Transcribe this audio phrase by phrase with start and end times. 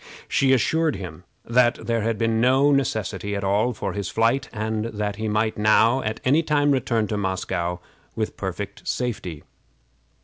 [0.27, 4.85] She assured him that there had been no necessity at all for his flight, and
[4.85, 7.79] that he might now at any time return to Moscow
[8.15, 9.43] with perfect safety.